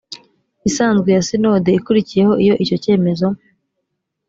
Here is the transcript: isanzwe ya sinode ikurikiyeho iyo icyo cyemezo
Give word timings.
isanzwe 0.69 1.07
ya 1.15 1.21
sinode 1.27 1.69
ikurikiyeho 1.79 2.33
iyo 2.43 2.53
icyo 2.63 2.77
cyemezo 2.83 3.27